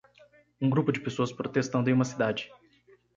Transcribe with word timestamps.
Um 0.59 0.67
grupo 0.67 0.91
de 0.91 0.99
pessoas 0.99 1.31
protestando 1.31 1.87
em 1.87 1.93
uma 1.93 2.05
cidade. 2.05 2.51